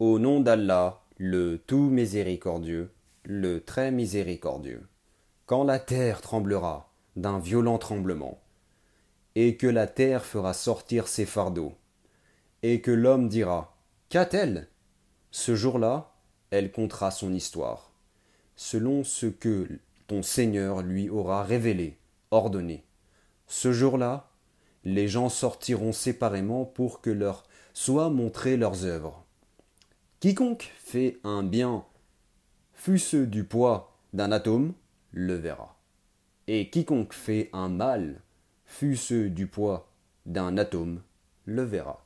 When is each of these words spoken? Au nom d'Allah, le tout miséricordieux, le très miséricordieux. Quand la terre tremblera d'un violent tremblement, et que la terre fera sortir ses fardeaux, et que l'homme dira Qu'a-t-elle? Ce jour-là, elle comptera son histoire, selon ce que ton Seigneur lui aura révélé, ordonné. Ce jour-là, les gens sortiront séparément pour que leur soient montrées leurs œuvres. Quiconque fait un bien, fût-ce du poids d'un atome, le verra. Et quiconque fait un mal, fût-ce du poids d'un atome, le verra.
Au 0.00 0.18
nom 0.18 0.40
d'Allah, 0.40 1.04
le 1.18 1.56
tout 1.56 1.88
miséricordieux, 1.88 2.90
le 3.22 3.60
très 3.60 3.92
miséricordieux. 3.92 4.88
Quand 5.46 5.62
la 5.62 5.78
terre 5.78 6.20
tremblera 6.20 6.92
d'un 7.14 7.38
violent 7.38 7.78
tremblement, 7.78 8.40
et 9.36 9.56
que 9.56 9.68
la 9.68 9.86
terre 9.86 10.24
fera 10.24 10.52
sortir 10.52 11.06
ses 11.06 11.26
fardeaux, 11.26 11.76
et 12.64 12.80
que 12.80 12.90
l'homme 12.90 13.28
dira 13.28 13.76
Qu'a-t-elle? 14.08 14.66
Ce 15.30 15.54
jour-là, 15.54 16.16
elle 16.50 16.72
comptera 16.72 17.12
son 17.12 17.32
histoire, 17.32 17.92
selon 18.56 19.04
ce 19.04 19.26
que 19.26 19.68
ton 20.08 20.24
Seigneur 20.24 20.82
lui 20.82 21.08
aura 21.08 21.44
révélé, 21.44 21.98
ordonné. 22.32 22.84
Ce 23.46 23.72
jour-là, 23.72 24.28
les 24.82 25.06
gens 25.06 25.28
sortiront 25.28 25.92
séparément 25.92 26.64
pour 26.64 27.00
que 27.00 27.10
leur 27.10 27.44
soient 27.74 28.10
montrées 28.10 28.56
leurs 28.56 28.86
œuvres. 28.86 29.23
Quiconque 30.24 30.72
fait 30.78 31.18
un 31.22 31.42
bien, 31.42 31.84
fût-ce 32.72 33.18
du 33.18 33.44
poids 33.44 33.94
d'un 34.14 34.32
atome, 34.32 34.72
le 35.12 35.34
verra. 35.34 35.78
Et 36.46 36.70
quiconque 36.70 37.12
fait 37.12 37.50
un 37.52 37.68
mal, 37.68 38.22
fût-ce 38.64 39.28
du 39.28 39.46
poids 39.46 39.92
d'un 40.24 40.56
atome, 40.56 41.02
le 41.44 41.62
verra. 41.62 42.03